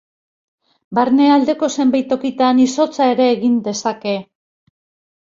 [0.99, 4.21] Barnealdeko zenbait tokitan, izotza ere egin dezake.